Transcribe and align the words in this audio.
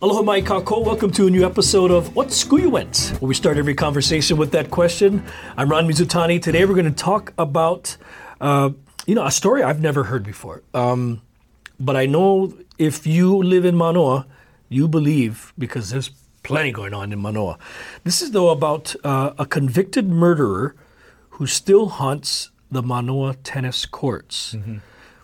Aloha 0.00 0.22
mai 0.22 0.42
kākou. 0.42 0.84
Welcome 0.86 1.10
to 1.10 1.26
a 1.26 1.30
new 1.30 1.44
episode 1.44 1.90
of 1.90 2.14
What 2.14 2.30
School 2.30 2.60
You 2.60 2.70
Went, 2.70 3.14
where 3.18 3.26
we 3.26 3.34
start 3.34 3.58
every 3.58 3.74
conversation 3.74 4.36
with 4.36 4.52
that 4.52 4.70
question. 4.70 5.24
I'm 5.56 5.68
Ron 5.68 5.88
Mizutani. 5.88 6.40
Today 6.40 6.64
we're 6.64 6.76
going 6.76 6.84
to 6.84 6.92
talk 6.92 7.32
about, 7.36 7.96
uh, 8.40 8.70
you 9.06 9.16
know, 9.16 9.26
a 9.26 9.32
story 9.32 9.64
I've 9.64 9.80
never 9.80 10.04
heard 10.04 10.22
before. 10.22 10.62
Um, 10.72 11.20
but 11.80 11.96
I 11.96 12.06
know 12.06 12.54
if 12.78 13.08
you 13.08 13.42
live 13.42 13.64
in 13.64 13.74
Manoa, 13.74 14.24
you 14.68 14.86
believe 14.86 15.52
because 15.58 15.90
there's 15.90 16.10
plenty 16.44 16.70
going 16.70 16.94
on 16.94 17.12
in 17.12 17.18
Manoa. 17.18 17.58
This 18.04 18.22
is 18.22 18.30
though 18.30 18.50
about 18.50 18.94
uh, 19.02 19.32
a 19.36 19.46
convicted 19.46 20.06
murderer 20.08 20.76
who 21.30 21.48
still 21.48 21.88
haunts 21.88 22.52
the 22.70 22.84
Manoa 22.84 23.34
tennis 23.42 23.84
courts. 23.84 24.54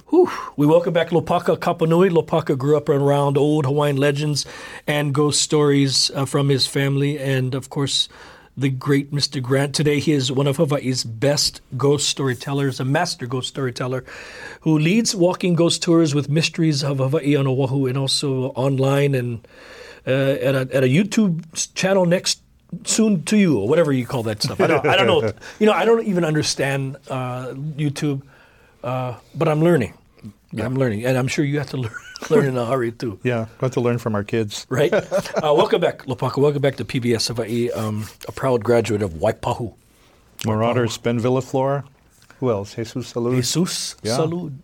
Whew. 0.08 0.30
We 0.56 0.66
welcome 0.66 0.92
back 0.92 1.08
Lopaka 1.08 1.56
Kapanui. 1.56 2.10
Lopaka 2.10 2.58
grew 2.58 2.76
up 2.76 2.88
around 2.88 3.38
old 3.38 3.64
Hawaiian 3.64 3.96
legends 3.96 4.44
and 4.86 5.14
ghost 5.14 5.40
stories 5.40 6.10
uh, 6.14 6.26
from 6.26 6.50
his 6.50 6.66
family, 6.66 7.18
and 7.18 7.54
of 7.54 7.70
course, 7.70 8.08
the 8.56 8.68
great 8.68 9.12
Mr. 9.12 9.42
Grant. 9.42 9.74
Today, 9.74 9.98
he 10.00 10.12
is 10.12 10.30
one 10.30 10.46
of 10.46 10.58
Hawaii's 10.58 11.04
best 11.04 11.62
ghost 11.76 12.08
storytellers, 12.08 12.80
a 12.80 12.84
master 12.84 13.26
ghost 13.26 13.48
storyteller, 13.48 14.04
who 14.60 14.78
leads 14.78 15.14
walking 15.14 15.54
ghost 15.54 15.82
tours 15.82 16.14
with 16.14 16.28
Mysteries 16.28 16.84
of 16.84 16.98
Hawaii 16.98 17.34
on 17.34 17.46
Oahu 17.46 17.86
and 17.86 17.96
also 17.96 18.48
online 18.50 19.14
and 19.14 19.46
uh, 20.06 20.10
at, 20.10 20.54
a, 20.54 20.68
at 20.70 20.84
a 20.84 20.86
YouTube 20.86 21.74
channel 21.74 22.04
next 22.04 22.40
soon 22.84 23.22
to 23.24 23.36
you 23.38 23.58
or 23.58 23.68
whatever 23.68 23.90
you 23.92 24.04
call 24.04 24.22
that 24.24 24.42
stuff. 24.42 24.60
I 24.60 24.66
don't, 24.66 24.86
I 24.86 24.96
don't 24.96 25.06
know. 25.06 25.32
You 25.58 25.66
know, 25.66 25.72
I 25.72 25.84
don't 25.84 26.04
even 26.06 26.24
understand 26.24 26.96
uh, 27.08 27.48
YouTube, 27.54 28.22
uh, 28.84 29.16
but 29.34 29.48
I'm 29.48 29.62
learning. 29.62 29.94
I'm 30.56 30.76
learning, 30.76 31.04
and 31.04 31.18
I'm 31.18 31.26
sure 31.26 31.44
you 31.44 31.58
have 31.58 31.70
to 31.70 31.76
learn, 31.84 31.92
learn 32.30 32.46
in 32.46 32.56
a 32.56 32.64
hurry 32.64 32.92
too. 32.92 33.18
Yeah, 33.24 33.46
got 33.58 33.72
to 33.72 33.80
learn 33.80 33.98
from 33.98 34.14
our 34.14 34.22
kids. 34.22 34.66
Right? 34.68 34.92
uh, 34.94 35.52
welcome 35.56 35.80
back, 35.80 36.06
Lopaka. 36.06 36.38
Welcome 36.38 36.62
back 36.62 36.76
to 36.76 36.84
PBS 36.84 37.28
Hawaii. 37.28 37.70
Um, 37.70 38.06
a 38.28 38.32
proud 38.32 38.62
graduate 38.62 39.02
of 39.02 39.14
Waipahu. 39.14 39.74
Marauders, 40.46 40.98
Ben 40.98 41.18
Villaflor. 41.18 41.84
Who 42.38 42.50
else? 42.50 42.74
Jesus 42.74 43.12
Salud. 43.12 43.34
Jesus 43.36 43.96
Yeah. 44.02 44.18
Salud. 44.18 44.54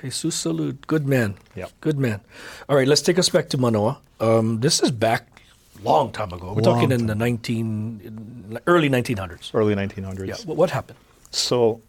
Jesus 0.00 0.34
Salud. 0.44 0.78
Good 0.86 1.06
man. 1.06 1.36
Yep. 1.54 1.70
Good 1.80 1.98
man. 1.98 2.20
All 2.68 2.76
right, 2.76 2.88
let's 2.88 3.02
take 3.02 3.18
us 3.18 3.28
back 3.28 3.50
to 3.50 3.58
Manoa. 3.58 3.98
Um, 4.18 4.60
this 4.60 4.82
is 4.82 4.90
back 4.90 5.42
long 5.82 6.12
time 6.12 6.32
ago. 6.32 6.54
We're 6.54 6.62
Long 6.62 6.74
talking 6.74 6.92
in 6.92 7.06
the 7.06 7.14
19, 7.14 8.60
early 8.66 8.88
1900s. 8.88 9.50
Early 9.54 9.74
1900s. 9.74 10.26
Yeah. 10.26 10.34
What, 10.46 10.56
what 10.56 10.70
happened? 10.70 10.98
So, 11.30 11.80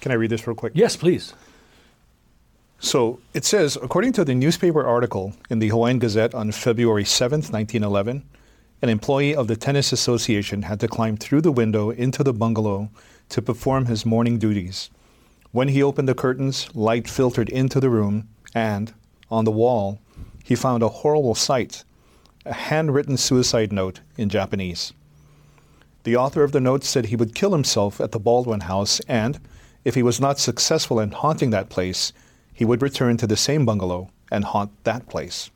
can 0.00 0.12
I 0.12 0.16
read 0.16 0.30
this 0.30 0.46
real 0.46 0.56
quick? 0.56 0.72
Yes, 0.74 0.96
please. 0.96 1.34
So, 2.78 3.20
it 3.32 3.44
says 3.44 3.76
according 3.76 4.12
to 4.12 4.24
the 4.24 4.34
newspaper 4.34 4.84
article 4.84 5.34
in 5.48 5.58
the 5.58 5.68
Hawaiian 5.68 5.98
Gazette 5.98 6.34
on 6.34 6.52
February 6.52 7.04
7th, 7.04 7.50
1911, 7.50 8.24
an 8.82 8.88
employee 8.88 9.34
of 9.34 9.48
the 9.48 9.56
Tennis 9.56 9.92
Association 9.92 10.62
had 10.62 10.80
to 10.80 10.88
climb 10.88 11.16
through 11.16 11.40
the 11.40 11.52
window 11.52 11.90
into 11.90 12.22
the 12.22 12.34
bungalow 12.34 12.90
to 13.30 13.40
perform 13.40 13.86
his 13.86 14.04
morning 14.04 14.38
duties. 14.38 14.90
When 15.52 15.68
he 15.68 15.82
opened 15.82 16.08
the 16.08 16.14
curtains, 16.14 16.68
light 16.74 17.08
filtered 17.08 17.48
into 17.48 17.80
the 17.80 17.88
room, 17.88 18.28
and, 18.54 18.92
on 19.30 19.44
the 19.44 19.50
wall, 19.50 20.00
he 20.42 20.54
found 20.54 20.82
a 20.82 20.88
horrible 20.88 21.34
sight 21.34 21.84
a 22.46 22.52
handwritten 22.52 23.16
suicide 23.16 23.72
note 23.72 24.00
in 24.16 24.28
Japanese. 24.28 24.92
The 26.02 26.16
author 26.16 26.42
of 26.42 26.52
the 26.52 26.60
note 26.60 26.84
said 26.84 27.06
he 27.06 27.16
would 27.16 27.34
kill 27.34 27.52
himself 27.52 28.00
at 28.00 28.12
the 28.12 28.18
Baldwin 28.18 28.60
house, 28.60 29.00
and, 29.08 29.40
if 29.84 29.94
he 29.94 30.02
was 30.02 30.20
not 30.20 30.38
successful 30.38 30.98
in 30.98 31.10
haunting 31.10 31.50
that 31.50 31.68
place, 31.68 32.12
he 32.52 32.64
would 32.64 32.82
return 32.82 33.16
to 33.18 33.26
the 33.26 33.36
same 33.36 33.66
bungalow 33.66 34.10
and 34.30 34.44
haunt 34.44 34.70
that 34.84 35.08
place. 35.08 35.50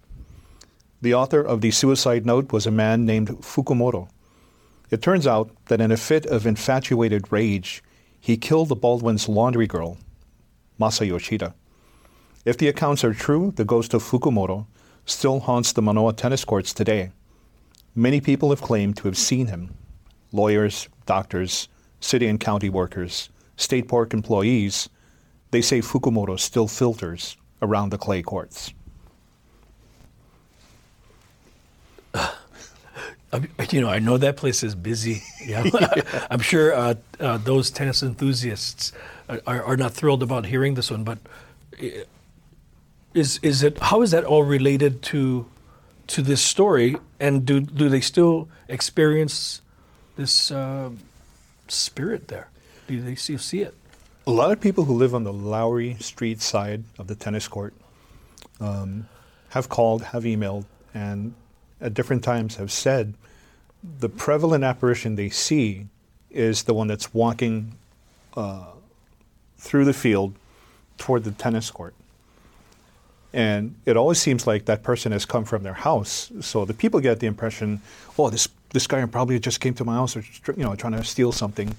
The 1.01 1.15
author 1.15 1.41
of 1.41 1.61
the 1.61 1.71
suicide 1.71 2.27
note 2.27 2.53
was 2.53 2.67
a 2.67 2.73
man 2.73 3.05
named 3.05 3.29
Fukumoto. 3.41 4.09
It 4.91 5.01
turns 5.01 5.27
out 5.27 5.51
that 5.67 5.81
in 5.81 5.93
a 5.93 5.97
fit 5.97 6.27
of 6.27 6.47
infatuated 6.47 7.31
rage, 7.31 7.83
he 8.21 8.37
killed 8.37 8.69
the 8.69 8.77
Baldwin's 8.77 9.29
laundry 9.29 9.67
girl, 9.67 9.99
Masa 10.81 11.07
Yoshida. 11.07 11.55
If 12.45 12.59
the 12.59 12.69
accounts 12.69 13.05
are 13.05 13.15
true, 13.15 13.53
the 13.55 13.65
ghost 13.65 13.95
of 13.95 14.03
Fukumoto 14.03 14.67
still 15.07 15.41
haunts 15.41 15.73
the 15.73 15.83
Manoa 15.83 16.13
tennis 16.13 16.45
courts 16.45 16.73
today. 16.73 17.11
Many 17.95 18.21
people 18.21 18.51
have 18.51 18.63
claimed 18.63 18.97
to 18.99 19.09
have 19.09 19.17
seen 19.17 19.47
him 19.47 19.75
lawyers, 20.33 20.89
doctors, 21.07 21.69
city 22.01 22.27
and 22.27 22.39
county 22.39 22.69
workers, 22.69 23.31
state 23.59 23.89
park 23.89 24.15
employees. 24.15 24.89
They 25.51 25.61
say 25.61 25.81
Fukumoto 25.81 26.39
still 26.39 26.69
filters 26.69 27.37
around 27.61 27.91
the 27.91 27.99
clay 27.99 28.23
courts. 28.23 28.73
I 32.15 33.43
you 33.71 33.83
know, 33.83 33.91
I 33.91 33.99
know 33.99 34.17
that 34.17 34.39
place 34.39 34.63
is 34.63 34.75
busy. 34.75 35.23
Yeah, 35.45 35.65
I'm 36.31 36.41
sure 36.41 36.75
uh, 36.75 36.95
uh, 37.21 37.39
those 37.39 37.71
tennis 37.71 38.03
enthusiasts 38.03 38.93
are, 39.29 39.63
are 39.63 39.77
not 39.77 39.93
thrilled 39.93 40.23
about 40.23 40.47
hearing 40.47 40.75
this 40.75 40.91
one. 40.91 41.05
But 41.05 41.19
uh, 41.83 42.05
is 43.15 43.39
is 43.43 43.63
it 43.63 43.79
how 43.79 44.03
is 44.03 44.11
that 44.11 44.25
all 44.25 44.45
related 44.45 45.03
to 45.05 45.47
to 46.09 46.23
this 46.23 46.43
story? 46.43 46.97
And 47.19 47.47
do 47.47 47.61
do 47.61 47.89
they 47.89 48.03
still 48.03 48.49
experience 48.69 49.63
this 50.17 50.51
uh, 50.51 50.91
spirit 51.69 52.29
there? 52.29 52.51
Do 52.89 53.03
they 53.03 53.15
still 53.17 53.39
see 53.39 53.61
it? 53.61 53.75
A 54.27 54.31
lot 54.31 54.51
of 54.51 54.61
people 54.61 54.85
who 54.85 54.95
live 54.95 55.15
on 55.15 55.23
the 55.23 55.33
Lowry 55.33 55.97
Street 56.01 56.41
side 56.41 56.85
of 56.99 57.07
the 57.07 57.15
tennis 57.15 57.47
court 57.47 57.75
um, 58.61 59.07
have 59.51 59.69
called, 59.69 60.03
have 60.03 60.23
emailed, 60.25 60.65
and 60.95 61.35
at 61.83 61.93
different 61.93 62.25
times 62.25 62.57
have 62.57 62.73
said 62.73 63.13
the 64.01 64.09
prevalent 64.09 64.65
apparition 64.65 65.17
they 65.17 65.29
see 65.29 65.87
is 66.31 66.63
the 66.63 66.73
one 66.73 66.87
that's 66.87 67.13
walking 67.13 67.75
uh, 68.37 68.73
through 69.59 69.85
the 69.85 69.93
field 69.93 70.35
toward 70.97 71.25
the 71.25 71.31
tennis 71.31 71.71
court. 71.71 71.95
And 73.35 73.75
it 73.85 73.99
always 73.99 74.19
seems 74.19 74.47
like 74.47 74.65
that 74.65 74.83
person 74.83 75.13
has 75.13 75.27
come 75.27 75.45
from 75.45 75.63
their 75.63 75.75
house. 75.75 76.33
So 76.41 76.65
the 76.65 76.73
people 76.73 77.01
get 77.01 77.21
the 77.21 77.27
impression, 77.27 77.83
oh, 78.19 78.31
this, 78.31 78.49
this 78.71 78.87
guy 78.87 79.05
probably 79.05 79.39
just 79.39 79.61
came 79.61 79.75
to 79.75 79.85
my 79.85 79.95
house 79.95 80.17
or 80.17 80.25
you 80.57 80.65
know 80.65 80.75
trying 80.75 80.95
to 80.95 81.05
steal 81.05 81.33
something. 81.33 81.75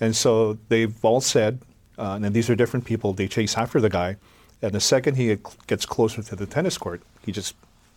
And 0.00 0.16
so 0.16 0.58
they've 0.68 0.94
all 1.04 1.20
said, 1.20 1.60
uh, 1.98 2.18
and 2.22 2.34
these 2.34 2.48
are 2.48 2.56
different 2.56 2.84
people, 2.86 3.12
they 3.12 3.28
chase 3.28 3.56
after 3.56 3.80
the 3.80 3.90
guy. 3.90 4.16
And 4.62 4.72
the 4.72 4.80
second 4.80 5.14
he 5.16 5.36
gets 5.66 5.86
closer 5.86 6.22
to 6.22 6.36
the 6.36 6.46
tennis 6.46 6.76
court, 6.78 7.02
he 7.24 7.32
just 7.32 7.54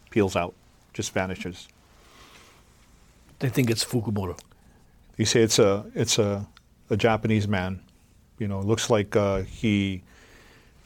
peels 0.10 0.36
out, 0.36 0.54
just 0.94 1.14
vanishes. 1.14 1.68
They 3.40 3.50
think 3.50 3.70
it's 3.70 3.84
Fukumoto. 3.84 4.40
They 5.18 5.26
say 5.26 5.42
it's 5.42 5.60
a 5.60 5.86
it's 5.94 6.18
a, 6.18 6.48
a 6.90 6.96
Japanese 6.96 7.48
man. 7.48 7.82
You 8.40 8.48
know, 8.48 8.62
looks 8.62 8.90
like 8.90 9.16
uh, 9.16 9.42
he. 9.42 10.02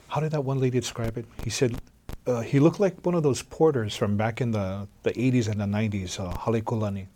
How 0.08 0.20
did 0.20 0.32
that 0.32 0.44
one 0.44 0.60
lady 0.60 0.80
describe 0.80 1.18
it? 1.18 1.26
He 1.44 1.50
said 1.50 1.80
uh, 2.28 2.42
he 2.42 2.60
looked 2.60 2.80
like 2.80 3.06
one 3.06 3.16
of 3.16 3.24
those 3.24 3.42
porters 3.42 3.96
from 3.96 4.18
back 4.18 4.42
in 4.42 4.52
the, 4.52 4.88
the 5.04 5.12
80s 5.12 5.48
and 5.50 5.60
the 5.62 5.66
90s, 5.66 6.20
uh, 6.20 6.34
halekulani. 6.34 7.08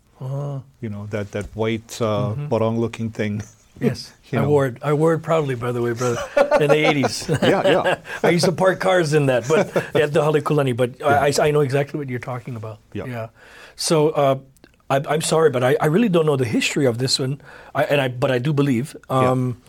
You 0.80 0.90
know, 0.90 1.08
that, 1.08 1.32
that 1.32 1.46
white 1.56 2.02
uh, 2.02 2.34
barong-looking 2.50 3.12
thing. 3.12 3.42
Yes, 3.82 4.14
You 4.32 4.40
I 4.40 4.46
wore 4.48 4.68
it. 4.68 4.78
I 4.82 4.94
wore 4.94 5.14
it 5.14 5.20
proudly, 5.20 5.56
by 5.56 5.72
the 5.72 5.82
way, 5.82 5.94
brother, 5.94 6.18
in 6.62 6.70
the 6.70 6.76
'80s. 6.94 7.28
yeah, 7.42 7.68
yeah. 7.68 8.00
I 8.24 8.30
used 8.30 8.46
to 8.46 8.52
park 8.52 8.80
cars 8.80 9.14
in 9.14 9.26
that, 9.26 9.48
but 9.48 9.76
at 9.96 10.14
the 10.14 10.22
Halekulani. 10.22 10.76
But 10.76 11.02
I, 11.04 11.34
I 11.48 11.52
know 11.52 11.62
exactly 11.62 11.98
what 11.98 12.08
you're 12.10 12.20
talking 12.20 12.56
about. 12.56 12.80
Yeah. 12.94 13.06
Yeah. 13.06 13.28
So 13.76 14.10
uh, 14.12 14.38
I, 14.90 15.02
I'm 15.10 15.22
sorry, 15.22 15.50
but 15.50 15.64
I, 15.64 15.76
I 15.82 15.88
really 15.88 16.10
don't 16.10 16.26
know 16.26 16.38
the 16.38 16.46
history 16.46 16.86
of 16.86 16.98
this 16.98 17.20
one. 17.20 17.42
I, 17.76 17.84
and 17.86 18.00
I, 18.02 18.08
but 18.10 18.30
I 18.32 18.40
do 18.40 18.54
believe 18.54 18.96
um, 19.10 19.62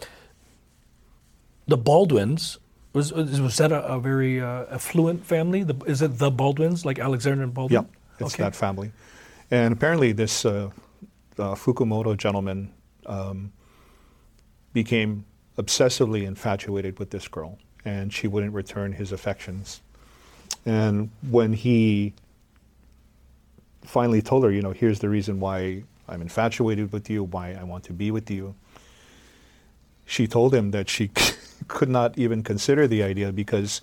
the 1.67 1.77
Baldwins 1.77 2.59
was 2.93 3.13
was, 3.13 3.41
was 3.41 3.57
that 3.57 3.73
a, 3.73 3.83
a 3.87 3.99
very 4.01 4.41
uh, 4.41 4.67
affluent 4.71 5.25
family? 5.25 5.63
The, 5.65 5.75
is 5.87 6.03
it 6.03 6.19
the 6.19 6.31
Baldwins, 6.31 6.85
like 6.85 6.99
Alexander 6.99 7.43
and 7.45 7.55
Baldwin? 7.55 7.83
Yeah, 7.83 8.25
it's 8.27 8.35
Okay. 8.35 8.43
that 8.45 8.55
family. 8.55 8.93
And 9.51 9.73
apparently, 9.73 10.13
this 10.13 10.45
uh, 10.45 10.71
uh, 11.39 11.55
Fukumoto 11.55 12.17
gentleman 12.17 12.73
um, 13.07 13.53
became 14.73 15.25
obsessively 15.59 16.25
infatuated 16.25 16.99
with 16.99 17.11
this 17.11 17.29
girl, 17.29 17.59
and 17.85 18.13
she 18.13 18.27
wouldn't 18.27 18.55
return 18.55 18.93
his 18.93 19.13
affections. 19.13 19.81
And 20.65 21.11
when 21.29 21.53
he 21.53 22.15
finally 23.85 24.23
told 24.23 24.45
her, 24.45 24.51
you 24.51 24.63
know, 24.63 24.73
here's 24.73 25.01
the 25.01 25.09
reason 25.09 25.41
why 25.41 25.83
I'm 26.09 26.23
infatuated 26.23 26.93
with 26.93 27.11
you, 27.11 27.25
why 27.25 27.53
I 27.53 27.65
want 27.65 27.85
to 27.85 27.93
be 27.93 28.11
with 28.11 28.31
you. 28.31 28.55
She 30.07 30.27
told 30.27 30.55
him 30.55 30.71
that 30.73 30.89
she 30.89 31.11
could 31.69 31.89
not 31.89 32.19
even 32.19 32.43
consider 32.43 32.87
the 32.87 33.03
idea 33.03 33.33
because 33.33 33.81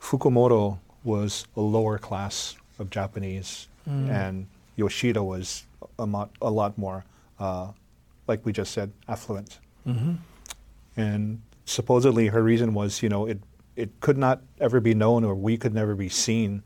Fukumoto 0.00 0.78
was 1.04 1.46
a 1.56 1.60
lower 1.60 1.98
class 1.98 2.56
of 2.78 2.90
Japanese, 2.90 3.68
and 3.86 4.46
Yoshida 4.74 5.22
was 5.22 5.62
a, 5.98 6.06
mo- 6.06 6.28
a 6.42 6.50
lot 6.50 6.76
more, 6.76 7.04
uh, 7.38 7.68
like 8.26 8.44
we 8.44 8.52
just 8.52 8.72
said, 8.72 8.90
affluent. 9.08 9.58
And 10.96 11.42
supposedly 11.64 12.28
her 12.28 12.42
reason 12.42 12.74
was, 12.74 13.02
you 13.02 13.08
know, 13.08 13.26
it, 13.26 13.38
it 13.76 14.00
could 14.00 14.16
not 14.18 14.40
ever 14.60 14.80
be 14.80 14.94
known 14.94 15.24
or 15.24 15.34
we 15.34 15.56
could 15.56 15.74
never 15.74 15.94
be 15.94 16.08
seen, 16.08 16.62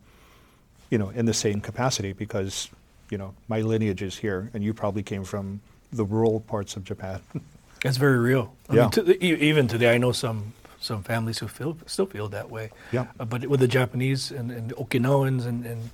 you 0.91 0.99
know, 0.99 1.11
in 1.11 1.27
the 1.27 1.35
same 1.35 1.61
capacity 1.61 2.13
because, 2.13 2.71
you 3.11 3.19
know, 3.19 3.35
my 3.49 3.61
lineage 3.61 4.03
is 4.03 4.17
here 4.19 4.51
and 4.55 4.63
you 4.63 4.73
probably 4.73 5.03
came 5.03 5.25
from 5.25 5.61
the 5.93 6.05
rural 6.05 6.41
parts 6.41 6.77
of 6.77 6.85
Japan. 6.85 7.21
That's 7.83 7.97
very 7.97 8.19
real. 8.19 8.55
I 8.69 8.75
Yeah. 8.75 8.81
mean, 8.83 8.91
to, 8.91 9.25
even 9.25 9.67
today, 9.69 9.95
I 9.95 9.99
know 9.99 10.13
some 10.13 10.53
some 10.83 11.03
families 11.03 11.39
who 11.39 11.47
feel 11.49 11.77
still 11.87 12.07
feel 12.07 12.29
that 12.29 12.49
way. 12.51 12.71
Yeah. 12.93 13.07
Uh, 13.19 13.25
but 13.27 13.45
with 13.47 13.61
the 13.61 13.69
Japanese 13.69 14.31
and, 14.31 14.51
and 14.51 14.73
Okinawans, 14.77 15.45
and, 15.47 15.67
and 15.67 15.91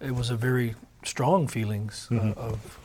it 0.00 0.14
was 0.14 0.30
a 0.30 0.36
very 0.36 0.74
strong 1.04 1.48
feelings 1.48 2.06
Mm-hmm. 2.10 2.38
uh, 2.38 2.42
of 2.50 2.78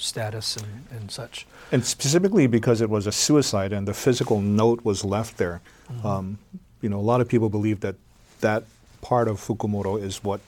status 0.00 0.56
and, 0.56 0.84
and 0.90 1.10
such. 1.10 1.46
and 1.72 1.84
specifically 1.84 2.46
because 2.46 2.80
it 2.80 2.90
was 2.90 3.06
a 3.06 3.12
suicide 3.12 3.72
and 3.72 3.86
the 3.86 3.94
physical 3.94 4.40
note 4.40 4.84
was 4.84 5.04
left 5.04 5.36
there. 5.38 5.60
Um, 6.04 6.38
you 6.82 6.88
know, 6.88 6.98
a 6.98 7.06
lot 7.12 7.20
of 7.20 7.28
people 7.28 7.48
believe 7.48 7.80
that 7.80 7.94
that 8.40 8.64
part 9.02 9.28
of 9.28 9.40
Fukumoto 9.40 10.02
is 10.02 10.22
what 10.24 10.40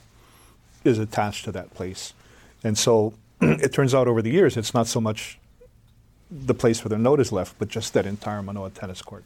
is 0.83 0.99
attached 0.99 1.45
to 1.45 1.51
that 1.53 1.73
place. 1.73 2.13
And 2.63 2.77
so 2.77 3.13
it 3.41 3.71
turns 3.73 3.93
out 3.95 4.07
over 4.07 4.21
the 4.21 4.31
years, 4.31 4.57
it's 4.57 4.73
not 4.73 4.87
so 4.87 4.99
much 4.99 5.39
the 6.29 6.53
place 6.53 6.83
where 6.83 6.89
the 6.89 6.97
note 6.97 7.19
is 7.19 7.31
left, 7.31 7.57
but 7.57 7.67
just 7.69 7.93
that 7.93 8.05
entire 8.05 8.43
Manoa 8.43 8.69
tennis 8.69 9.01
court. 9.01 9.23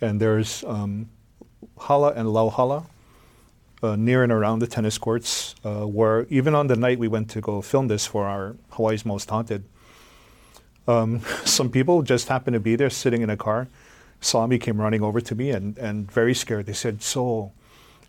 And 0.00 0.20
there's 0.20 0.64
um, 0.64 1.08
Hala 1.78 2.12
and 2.12 2.28
Lauhala 2.28 2.86
uh, 3.82 3.96
near 3.96 4.22
and 4.22 4.32
around 4.32 4.58
the 4.58 4.66
tennis 4.66 4.98
courts, 4.98 5.54
uh, 5.64 5.86
where 5.86 6.26
even 6.30 6.54
on 6.54 6.66
the 6.66 6.76
night 6.76 6.98
we 6.98 7.08
went 7.08 7.30
to 7.30 7.40
go 7.40 7.62
film 7.62 7.88
this 7.88 8.06
for 8.06 8.26
our 8.26 8.56
Hawaii's 8.70 9.06
Most 9.06 9.30
Haunted, 9.30 9.64
um, 10.86 11.20
some 11.44 11.70
people 11.70 12.02
just 12.02 12.28
happened 12.28 12.54
to 12.54 12.60
be 12.60 12.76
there 12.76 12.90
sitting 12.90 13.22
in 13.22 13.30
a 13.30 13.36
car, 13.36 13.68
saw 14.20 14.46
me, 14.46 14.58
came 14.58 14.80
running 14.80 15.02
over 15.02 15.20
to 15.20 15.34
me, 15.34 15.50
and, 15.50 15.78
and 15.78 16.10
very 16.10 16.34
scared. 16.34 16.66
They 16.66 16.72
said, 16.72 17.02
So, 17.02 17.52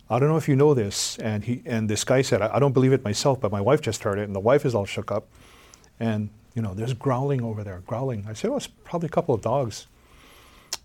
I 0.08 0.18
don't 0.18 0.28
know 0.28 0.36
if 0.36 0.48
you 0.48 0.56
know 0.56 0.74
this. 0.74 1.18
And, 1.18 1.44
he, 1.44 1.62
and 1.64 1.88
this 1.88 2.02
guy 2.02 2.22
said, 2.22 2.42
I, 2.42 2.56
I 2.56 2.58
don't 2.58 2.72
believe 2.72 2.92
it 2.92 3.04
myself, 3.04 3.40
but 3.40 3.52
my 3.52 3.60
wife 3.60 3.80
just 3.80 4.02
heard 4.02 4.18
it, 4.18 4.24
and 4.24 4.34
the 4.34 4.40
wife 4.40 4.64
is 4.66 4.74
all 4.74 4.86
shook 4.86 5.12
up. 5.12 5.28
And, 6.00 6.30
you 6.54 6.62
know, 6.62 6.74
there's 6.74 6.94
growling 6.94 7.42
over 7.42 7.62
there, 7.62 7.82
growling. 7.86 8.26
I 8.28 8.32
said, 8.32 8.50
Oh, 8.50 8.56
it's 8.56 8.66
probably 8.66 9.06
a 9.06 9.10
couple 9.10 9.34
of 9.34 9.40
dogs. 9.40 9.86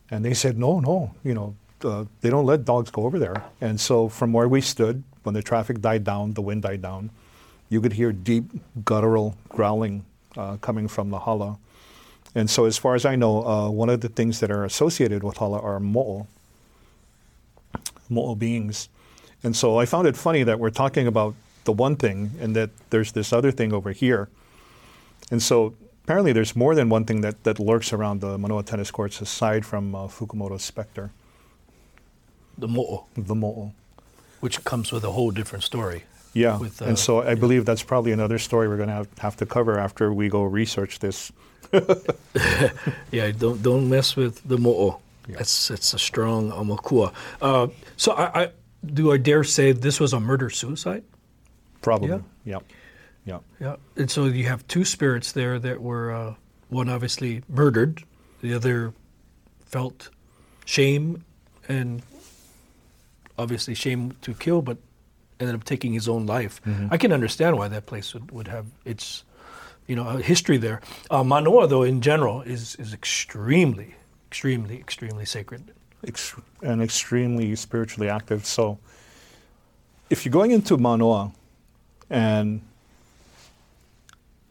And 0.09 0.23
they 0.23 0.33
said, 0.33 0.57
no, 0.57 0.79
no, 0.79 1.13
you 1.23 1.33
know, 1.33 1.55
uh, 1.85 2.05
they 2.21 2.29
don't 2.29 2.45
let 2.45 2.65
dogs 2.65 2.89
go 2.91 3.03
over 3.03 3.19
there. 3.19 3.43
And 3.61 3.79
so 3.79 4.09
from 4.09 4.33
where 4.33 4.47
we 4.47 4.61
stood, 4.61 5.03
when 5.23 5.33
the 5.33 5.41
traffic 5.41 5.81
died 5.81 6.03
down, 6.03 6.33
the 6.33 6.41
wind 6.41 6.63
died 6.63 6.81
down, 6.81 7.09
you 7.69 7.81
could 7.81 7.93
hear 7.93 8.11
deep 8.11 8.45
guttural 8.83 9.35
growling 9.49 10.05
uh, 10.37 10.57
coming 10.57 10.87
from 10.87 11.09
the 11.09 11.19
hala. 11.19 11.57
And 12.35 12.49
so 12.49 12.65
as 12.65 12.77
far 12.77 12.95
as 12.95 13.05
I 13.05 13.15
know, 13.15 13.45
uh, 13.45 13.69
one 13.69 13.89
of 13.89 14.01
the 14.01 14.09
things 14.09 14.39
that 14.41 14.51
are 14.51 14.65
associated 14.65 15.23
with 15.23 15.37
hala 15.37 15.59
are 15.59 15.79
mo'o, 15.79 16.27
mo'o 18.09 18.35
beings. 18.35 18.89
And 19.43 19.55
so 19.55 19.77
I 19.77 19.85
found 19.85 20.07
it 20.07 20.17
funny 20.17 20.43
that 20.43 20.59
we're 20.59 20.69
talking 20.69 21.07
about 21.07 21.35
the 21.63 21.71
one 21.71 21.95
thing 21.95 22.31
and 22.39 22.55
that 22.55 22.69
there's 22.89 23.13
this 23.13 23.31
other 23.31 23.51
thing 23.51 23.73
over 23.73 23.91
here. 23.91 24.27
And 25.31 25.41
so 25.41 25.73
apparently 26.03 26.33
there's 26.33 26.55
more 26.55 26.75
than 26.75 26.89
one 26.89 27.05
thing 27.05 27.21
that, 27.21 27.43
that 27.43 27.59
lurks 27.59 27.93
around 27.93 28.21
the 28.21 28.37
Manoa 28.37 28.63
tennis 28.63 28.91
courts 28.91 29.21
aside 29.21 29.65
from 29.65 29.95
uh, 29.95 30.07
Fukumoto's 30.07 30.63
specter, 30.63 31.11
The 32.57 32.67
mo'o, 32.67 33.05
the 33.15 33.35
mo'o. 33.35 33.71
which 34.39 34.63
comes 34.63 34.91
with 34.91 35.03
a 35.03 35.11
whole 35.11 35.31
different 35.31 35.63
story. 35.63 36.03
Yeah, 36.33 36.57
With, 36.59 36.81
uh, 36.81 36.85
and 36.85 36.99
so 36.99 37.21
I 37.21 37.35
believe 37.35 37.65
that's 37.65 37.83
probably 37.83 38.11
another 38.11 38.37
story 38.39 38.67
we're 38.67 38.75
going 38.77 38.89
to 38.89 39.07
have, 39.19 39.37
to 39.37 39.45
cover 39.45 39.79
after 39.79 40.13
we 40.13 40.27
go 40.29 40.43
research 40.43 40.99
this. 40.99 41.31
Yeah, 43.11 43.31
don't 43.31 43.61
don't 43.63 43.89
mess 43.89 44.15
with 44.15 44.41
the 44.47 44.57
mo'o. 44.57 44.99
Yeah. 45.27 45.37
It's 45.39 45.71
it's 45.71 45.93
a 45.93 45.99
strong 45.99 46.51
aumakua. 46.51 47.13
Uh, 47.41 47.67
so 47.97 48.11
I, 48.13 48.43
I 48.43 48.49
do 48.85 49.11
I 49.11 49.17
dare 49.17 49.43
say 49.43 49.71
this 49.71 49.99
was 49.99 50.13
a 50.13 50.19
murder 50.19 50.49
suicide? 50.49 51.03
Probably. 51.81 52.09
Yeah. 52.09 52.19
Yeah. 52.43 52.59
Yeah. 53.25 53.39
Yeah, 53.59 53.75
and 53.95 54.11
so 54.11 54.25
you 54.25 54.43
have 54.45 54.67
two 54.67 54.85
spirits 54.85 55.31
there 55.31 55.57
that 55.59 55.81
were 55.81 56.11
uh, 56.11 56.33
one 56.69 56.89
obviously 56.89 57.41
murdered, 57.49 58.03
the 58.41 58.53
other 58.53 58.93
felt 59.65 60.09
shame 60.65 61.23
and 61.67 62.03
obviously 63.37 63.73
shame 63.75 64.13
to 64.21 64.33
kill, 64.33 64.61
but 64.61 64.77
ended 65.39 65.55
up 65.55 65.63
taking 65.63 65.93
his 65.93 66.07
own 66.07 66.25
life. 66.25 66.61
I 66.91 66.97
can 66.97 67.11
understand 67.11 67.57
why 67.57 67.67
that 67.67 67.85
place 67.85 68.13
would, 68.13 68.31
would 68.31 68.47
have 68.47 68.65
its 68.85 69.23
you 69.87 69.95
know 69.95 70.17
history 70.17 70.57
there. 70.57 70.81
Uh, 71.11 71.23
Manoa 71.23 71.67
though 71.67 71.83
in 71.83 72.01
general 72.01 72.41
is 72.41 72.75
is 72.75 72.93
extremely 72.93 73.95
extremely 74.31 74.77
extremely 74.79 75.25
sacred. 75.25 75.61
Ex- 76.07 76.35
and 76.61 76.81
extremely 76.81 77.55
spiritually 77.55 78.09
active. 78.09 78.45
So 78.45 78.77
if 80.09 80.23
you're 80.25 80.31
going 80.31 80.51
into 80.51 80.77
Manoa 80.77 81.31
and 82.09 82.61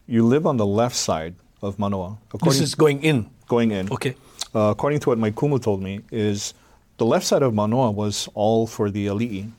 you 0.07 0.25
live 0.25 0.45
on 0.45 0.57
the 0.57 0.65
left 0.65 0.95
side 0.95 1.35
of 1.61 1.79
Manoa, 1.79 2.17
This 2.43 2.59
is 2.59 2.75
going 2.75 3.01
in. 3.03 3.29
going 3.47 3.71
in. 3.71 3.91
Okay. 3.91 4.15
uh, 4.53 4.69
according 4.71 4.99
to 5.01 5.09
what 5.09 5.17
my 5.17 5.31
kumu 5.31 5.61
told 5.61 5.81
me, 5.81 6.01
is 6.11 6.53
the 6.97 7.05
left 7.05 7.25
side 7.25 7.41
of 7.41 7.53
Manoa 7.53 7.91
was 7.91 8.29
all 8.33 8.67
for 8.67 8.89
the 8.89 9.07
ali'i. 9.07 9.51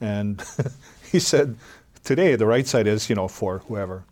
And 0.00 0.42
he 1.12 1.18
said, 1.18 1.56
today 2.04 2.36
the 2.36 2.46
right 2.46 2.66
side 2.66 2.86
is, 2.86 3.08
you 3.08 3.16
know, 3.16 3.28
for 3.28 3.58
whoever. 3.68 4.04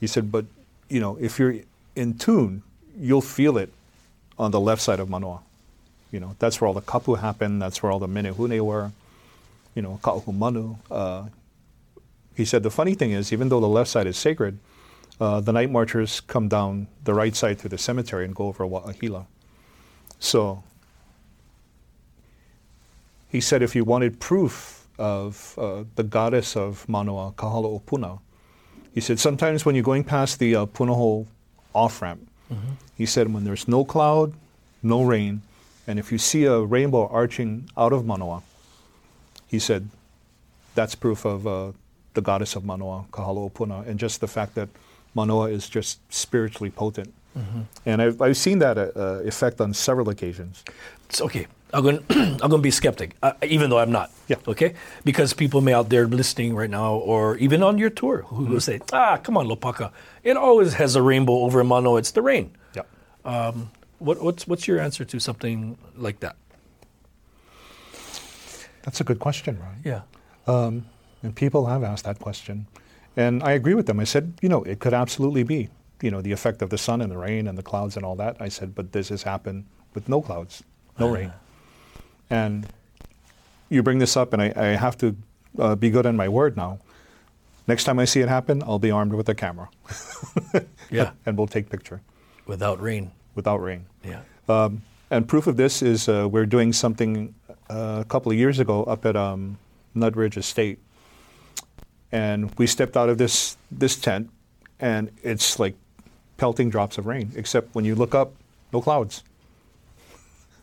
He 0.00 0.06
said, 0.06 0.30
but, 0.30 0.44
you 0.88 1.00
know, 1.00 1.16
if 1.20 1.38
you're 1.38 1.56
in 1.96 2.18
tune, 2.18 2.62
you'll 2.98 3.20
feel 3.20 3.56
it 3.56 3.72
on 4.38 4.50
the 4.50 4.60
left 4.60 4.82
side 4.82 5.00
of 5.00 5.08
Manoa. 5.08 5.40
You 6.10 6.20
know, 6.20 6.36
that's 6.38 6.60
where 6.60 6.68
all 6.68 6.74
the 6.74 6.82
kapu 6.82 7.18
happened, 7.18 7.60
that's 7.60 7.82
where 7.82 7.90
all 7.90 7.98
the 7.98 8.08
menehune 8.08 8.60
were, 8.60 8.92
you 9.74 9.82
know, 9.82 9.98
ka'ahumanu. 10.02 10.78
Uh, 10.90 11.24
he 12.36 12.44
said 12.44 12.62
the 12.62 12.70
funny 12.70 12.94
thing 12.94 13.12
is, 13.12 13.32
even 13.32 13.48
though 13.48 13.60
the 13.60 13.68
left 13.68 13.90
side 13.90 14.06
is 14.06 14.16
sacred, 14.16 14.58
uh, 15.20 15.40
the 15.40 15.52
night 15.52 15.70
marchers 15.70 16.20
come 16.20 16.48
down 16.48 16.88
the 17.04 17.14
right 17.14 17.34
side 17.34 17.58
through 17.58 17.70
the 17.70 17.78
cemetery 17.78 18.24
and 18.24 18.34
go 18.34 18.46
over 18.46 18.64
Wa'ahila. 18.64 19.26
So 20.18 20.64
he 23.34 23.40
said 23.40 23.62
if 23.62 23.74
you 23.74 23.82
wanted 23.82 24.20
proof 24.20 24.86
of 24.96 25.58
uh, 25.58 25.82
the 25.96 26.04
goddess 26.04 26.54
of 26.54 26.88
Manoa, 26.88 27.32
Kahalaopuna, 27.32 28.20
he 28.94 29.00
said 29.00 29.18
sometimes 29.18 29.64
when 29.64 29.74
you're 29.74 29.82
going 29.82 30.04
past 30.04 30.38
the 30.38 30.54
uh, 30.54 30.66
Punahou 30.66 31.26
off 31.74 32.00
ramp, 32.00 32.20
he 32.96 33.04
said 33.04 33.34
when 33.34 33.42
there's 33.42 33.66
no 33.66 33.84
cloud, 33.84 34.34
no 34.84 35.02
rain, 35.02 35.42
and 35.88 35.98
if 35.98 36.12
you 36.12 36.18
see 36.18 36.44
a 36.44 36.60
rainbow 36.60 37.08
arching 37.08 37.68
out 37.76 37.92
of 37.92 38.06
Manoa, 38.06 38.44
he 39.48 39.58
said 39.58 39.88
that's 40.76 40.94
proof 40.94 41.24
of 41.24 41.44
uh, 41.44 41.72
the 42.14 42.20
goddess 42.20 42.54
of 42.54 42.64
Manoa, 42.64 43.06
Kahalaopuna, 43.10 43.84
and 43.88 43.98
just 43.98 44.20
the 44.20 44.28
fact 44.28 44.54
that 44.54 44.68
Manoa 45.12 45.46
is 45.50 45.68
just 45.68 45.98
spiritually 46.08 46.70
potent. 46.70 47.12
And 47.84 48.02
I've, 48.02 48.20
I've 48.20 48.36
seen 48.36 48.58
that 48.60 48.78
uh, 48.78 48.90
uh, 48.96 49.22
effect 49.24 49.60
on 49.60 49.74
several 49.74 50.08
occasions. 50.08 50.64
It's 51.08 51.20
okay. 51.20 51.46
I'm 51.72 51.82
going. 51.82 52.04
I'm 52.10 52.38
going 52.38 52.50
to 52.50 52.58
be 52.58 52.70
skeptic, 52.70 53.16
uh, 53.22 53.32
even 53.42 53.70
though 53.70 53.78
I'm 53.78 53.90
not. 53.90 54.10
Yeah. 54.28 54.36
Okay. 54.46 54.74
Because 55.04 55.34
people 55.34 55.60
may 55.60 55.72
out 55.74 55.88
there 55.88 56.06
listening 56.06 56.54
right 56.54 56.70
now, 56.70 56.94
or 56.94 57.36
even 57.38 57.62
on 57.62 57.78
your 57.78 57.90
tour, 57.90 58.22
who 58.28 58.44
will 58.46 58.60
say, 58.60 58.80
"Ah, 58.92 59.16
come 59.16 59.36
on, 59.36 59.46
Lopaka. 59.48 59.90
It 60.22 60.36
always 60.36 60.74
has 60.74 60.96
a 60.96 61.02
rainbow 61.02 61.40
over 61.40 61.64
Manoa. 61.64 61.98
It's 61.98 62.12
the 62.12 62.22
rain." 62.22 62.52
Yeah. 62.74 62.82
What, 63.98 64.22
what's 64.22 64.46
what's 64.46 64.68
your 64.68 64.78
answer 64.78 65.04
to 65.04 65.18
something 65.18 65.76
like 65.96 66.20
that? 66.20 66.36
That's 68.82 69.00
a 69.00 69.04
good 69.04 69.18
question, 69.18 69.58
Ron. 69.58 69.80
Yeah. 69.84 70.02
And 71.22 71.34
people 71.34 71.66
have 71.66 71.82
asked 71.82 72.04
that 72.04 72.18
question. 72.20 72.66
And 73.16 73.42
I 73.42 73.52
agree 73.52 73.74
with 73.74 73.86
them. 73.86 73.98
I 74.00 74.04
said, 74.04 74.34
you 74.42 74.48
know, 74.48 74.62
it 74.64 74.78
could 74.78 74.92
absolutely 74.94 75.42
be, 75.42 75.70
you 76.04 76.10
know, 76.10 76.20
the 76.20 76.32
effect 76.32 76.60
of 76.60 76.68
the 76.68 76.76
sun 76.76 77.00
and 77.00 77.10
the 77.10 77.16
rain 77.16 77.48
and 77.48 77.56
the 77.56 77.62
clouds 77.62 77.96
and 77.96 78.04
all 78.04 78.14
that. 78.16 78.36
I 78.38 78.50
said, 78.50 78.74
but 78.74 78.92
this 78.92 79.08
has 79.08 79.22
happened 79.22 79.64
with 79.94 80.06
no 80.06 80.20
clouds, 80.20 80.62
no 80.98 81.08
rain. 81.08 81.32
And 82.28 82.66
you 83.70 83.82
bring 83.82 84.00
this 84.00 84.14
up, 84.14 84.34
and 84.34 84.42
I, 84.42 84.52
I 84.54 84.66
have 84.76 84.98
to 84.98 85.16
uh, 85.58 85.74
be 85.76 85.88
good 85.88 86.04
on 86.04 86.14
my 86.14 86.28
word 86.28 86.58
now. 86.58 86.78
Next 87.66 87.84
time 87.84 87.98
I 87.98 88.04
see 88.04 88.20
it 88.20 88.28
happen, 88.28 88.62
I'll 88.62 88.78
be 88.78 88.90
armed 88.90 89.14
with 89.14 89.28
a 89.30 89.34
camera. 89.34 89.68
Yeah. 90.90 91.12
and 91.26 91.38
we'll 91.38 91.46
take 91.48 91.70
picture 91.70 92.02
Without 92.46 92.80
rain. 92.80 93.10
without 93.34 93.56
rain. 93.62 93.86
Yeah. 94.04 94.20
Um, 94.48 94.82
and 95.10 95.26
proof 95.26 95.46
of 95.46 95.56
this 95.56 95.80
is 95.80 96.08
uh, 96.08 96.28
we're 96.30 96.46
doing 96.46 96.74
something 96.74 97.34
uh, 97.70 98.02
a 98.02 98.04
couple 98.04 98.30
of 98.30 98.36
years 98.36 98.58
ago 98.58 98.84
up 98.84 99.06
at 99.06 99.16
um, 99.16 99.58
Nutridge 99.94 100.36
Estate. 100.36 100.78
And 102.12 102.52
we 102.58 102.66
stepped 102.66 102.96
out 102.96 103.08
of 103.08 103.16
this, 103.16 103.56
this 103.70 103.96
tent 103.96 104.28
and 104.78 105.10
it's 105.22 105.58
like 105.58 105.74
pelting 106.36 106.70
drops 106.70 106.98
of 106.98 107.06
rain. 107.06 107.30
Except 107.36 107.74
when 107.74 107.84
you 107.84 107.94
look 107.94 108.14
up, 108.14 108.32
no 108.72 108.80
clouds. 108.80 109.22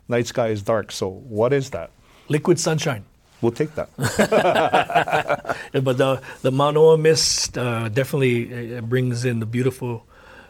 Night 0.07 0.27
sky 0.27 0.47
is 0.49 0.61
dark. 0.61 0.91
So 0.91 1.07
what 1.09 1.53
is 1.53 1.69
that? 1.71 1.89
Liquid 2.29 2.59
sunshine. 2.59 3.03
We'll 3.41 3.51
take 3.53 3.73
that. 3.75 3.89
But 5.73 5.97
the 5.97 6.21
the 6.41 6.51
Manoa 6.51 6.97
mist 6.97 7.57
uh, 7.57 7.89
definitely 7.89 8.77
uh, 8.77 8.81
brings 8.81 9.25
in 9.25 9.39
the 9.39 9.45
beautiful 9.45 10.05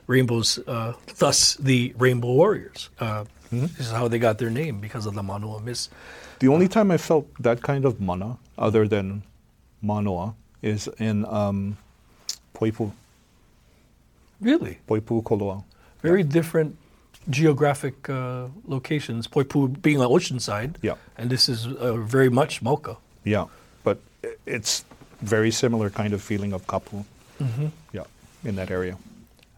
rainbows. 0.07 0.59
Uh, 0.67 0.93
thus, 1.17 1.55
the 1.55 1.93
Rainbow 1.97 2.33
Warriors. 2.33 2.89
Uh, 2.99 3.23
This 3.51 3.87
is 3.87 3.91
how 3.91 4.07
they 4.07 4.19
got 4.19 4.37
their 4.37 4.49
name 4.49 4.79
because 4.79 5.05
of 5.05 5.13
the 5.13 5.23
Manoa 5.23 5.59
mist. 5.61 5.89
the 6.39 6.47
only 6.47 6.67
time 6.67 6.89
I 6.91 6.97
felt 6.97 7.25
that 7.43 7.61
kind 7.61 7.85
of 7.85 7.99
mana, 7.99 8.37
other 8.57 8.87
than 8.87 9.23
manoa, 9.81 10.33
is 10.61 10.87
in 10.99 11.25
um, 11.25 11.77
Poipu, 12.55 12.91
Really, 14.41 14.79
Poipu 14.87 15.21
Koloa. 15.23 15.63
very 16.01 16.23
different 16.23 16.75
geographic 17.29 18.09
uh, 18.09 18.47
locations. 18.67 19.27
Poipu 19.27 19.79
being 19.81 20.01
on 20.01 20.07
oceanside, 20.09 20.75
Yeah. 20.81 20.95
and 21.17 21.29
this 21.29 21.47
is 21.47 21.67
uh, 21.67 21.93
very 21.97 22.29
much 22.29 22.63
mauka. 22.63 22.97
Yeah, 23.23 23.45
but 23.83 23.99
it's 24.47 24.83
very 25.21 25.51
similar 25.51 25.89
kind 25.91 26.13
of 26.13 26.21
feeling 26.21 26.53
of 26.53 26.65
kapu. 26.65 27.05
Yeah, 27.93 28.03
in 28.43 28.55
that 28.55 28.71
area. 28.71 28.97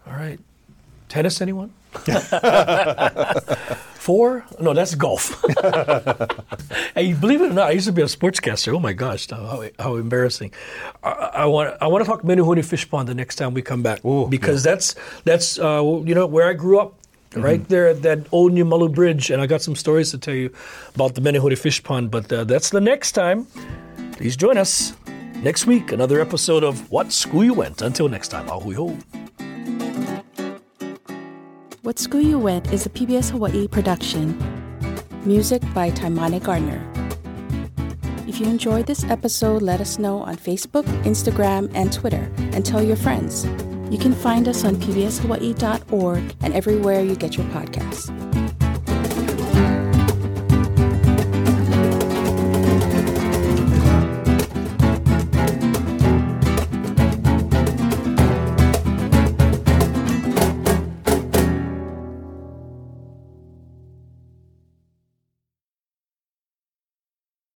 All 0.05 0.13
right, 0.13 0.39
tennis, 1.09 1.39
anyone? 1.41 1.71
Four? 4.03 4.43
No, 4.59 4.73
that's 4.73 4.95
golf. 4.95 5.41
hey, 6.93 7.13
believe 7.13 7.39
it 7.39 7.51
or 7.51 7.53
not, 7.53 7.69
I 7.69 7.71
used 7.71 7.87
to 7.87 7.93
be 7.93 8.01
a 8.01 8.05
sportscaster. 8.05 8.73
Oh 8.75 8.79
my 8.81 8.91
gosh, 8.91 9.29
how, 9.29 9.63
how 9.79 9.95
embarrassing! 9.95 10.51
I, 11.01 11.11
I 11.11 11.45
want 11.45 11.77
I 11.79 11.87
want 11.87 12.03
to 12.03 12.09
talk 12.11 12.21
Menehune 12.21 12.65
Fish 12.65 12.89
Pond 12.89 13.07
the 13.07 13.15
next 13.15 13.37
time 13.37 13.53
we 13.53 13.61
come 13.61 13.81
back 13.81 14.03
Ooh, 14.03 14.27
because 14.27 14.61
that's 14.61 14.95
that's 15.23 15.57
uh, 15.57 15.81
you 16.03 16.13
know 16.13 16.27
where 16.27 16.49
I 16.49 16.53
grew 16.53 16.79
up. 16.79 16.95
Right 17.33 17.65
there 17.69 17.87
at 17.87 18.01
that 18.01 18.27
old 18.33 18.51
Niumalu 18.51 18.93
Bridge, 18.93 19.31
and 19.31 19.41
I 19.41 19.47
got 19.47 19.61
some 19.61 19.75
stories 19.75 20.11
to 20.11 20.17
tell 20.17 20.35
you 20.35 20.51
about 20.95 21.15
the 21.15 21.21
Menehune 21.21 21.57
Fish 21.57 21.81
Pond. 21.81 22.11
But 22.11 22.31
uh, 22.31 22.43
that's 22.43 22.71
the 22.71 22.81
next 22.81 23.13
time. 23.13 23.47
Please 24.17 24.35
join 24.35 24.57
us 24.57 24.97
next 25.41 25.65
week. 25.65 25.93
Another 25.93 26.19
episode 26.19 26.65
of 26.65 26.91
What 26.91 27.13
School 27.13 27.45
You 27.45 27.53
Went. 27.53 27.81
Until 27.81 28.09
next 28.09 28.27
time, 28.27 28.47
ahui 28.47 28.75
ho. 28.75 29.22
What 31.93 31.99
School 31.99 32.21
You 32.21 32.39
Went 32.39 32.73
is 32.73 32.87
a 32.87 32.89
PBS 32.89 33.29
Hawaii 33.29 33.67
production. 33.67 34.35
Music 35.25 35.61
by 35.75 35.91
Taimane 35.91 36.41
Gardner. 36.41 36.81
If 38.27 38.39
you 38.39 38.47
enjoyed 38.47 38.87
this 38.87 39.03
episode, 39.03 39.61
let 39.61 39.79
us 39.79 39.99
know 39.99 40.17
on 40.23 40.37
Facebook, 40.37 40.85
Instagram, 41.03 41.69
and 41.75 41.93
Twitter, 41.93 42.31
and 42.37 42.65
tell 42.65 42.81
your 42.81 42.95
friends. 42.95 43.45
You 43.91 43.99
can 43.99 44.11
find 44.11 44.47
us 44.47 44.65
on 44.65 44.77
pbshawaii.org 44.77 46.35
and 46.41 46.53
everywhere 46.55 47.03
you 47.03 47.15
get 47.15 47.37
your 47.37 47.45
podcasts. 47.49 48.09